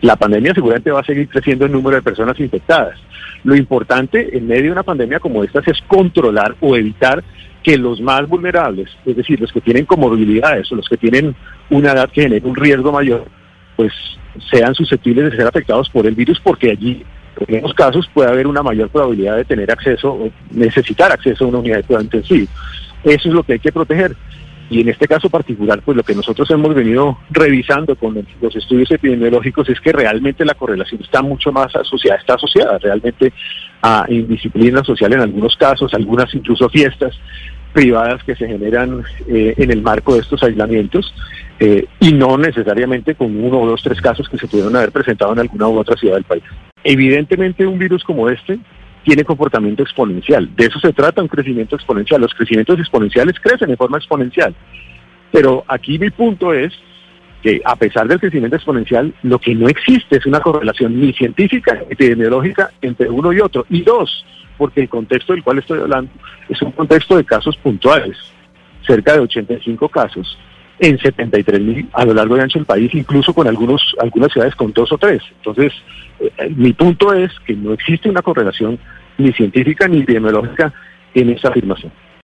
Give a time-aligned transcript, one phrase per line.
[0.00, 2.98] La pandemia seguramente va a seguir creciendo el número de personas infectadas.
[3.44, 7.22] Lo importante en medio de una pandemia como esta es controlar o evitar
[7.62, 11.34] que los más vulnerables, es decir, los que tienen comorbilidades o los que tienen
[11.70, 13.24] una edad que genera un riesgo mayor,
[13.76, 13.92] pues
[14.50, 17.04] sean susceptibles de ser afectados por el virus porque allí
[17.46, 21.48] en esos casos puede haber una mayor probabilidad de tener acceso o necesitar acceso a
[21.48, 22.48] una unidad de cuidado intensivo.
[23.04, 24.16] Eso es lo que hay que proteger.
[24.70, 28.90] Y en este caso particular, pues lo que nosotros hemos venido revisando con los estudios
[28.90, 33.32] epidemiológicos es que realmente la correlación está mucho más asociada, está asociada realmente
[33.80, 37.18] a indisciplina social en algunos casos, algunas incluso fiestas
[37.72, 41.14] privadas que se generan eh, en el marco de estos aislamientos
[41.60, 45.40] eh, y no necesariamente con uno dos, tres casos que se pudieron haber presentado en
[45.40, 46.42] alguna u otra ciudad del país.
[46.84, 48.58] Evidentemente un virus como este
[49.08, 50.54] tiene comportamiento exponencial.
[50.54, 52.20] De eso se trata, un crecimiento exponencial.
[52.20, 54.54] Los crecimientos exponenciales crecen de forma exponencial.
[55.32, 56.74] Pero aquí mi punto es
[57.42, 61.72] que a pesar del crecimiento exponencial, lo que no existe es una correlación ni científica
[61.72, 63.64] ni epidemiológica entre uno y otro.
[63.70, 64.26] Y dos,
[64.58, 66.10] porque el contexto del cual estoy hablando
[66.50, 68.18] es un contexto de casos puntuales,
[68.86, 70.38] cerca de 85 casos
[70.80, 74.54] en 73 mil a lo largo y ancho del país, incluso con algunos algunas ciudades
[74.54, 75.22] con dos o tres.
[75.36, 75.72] Entonces,
[76.20, 78.78] eh, mi punto es que no existe una correlación
[79.18, 80.72] ni científica ni epidemiológica
[81.14, 81.92] en esa afirmación.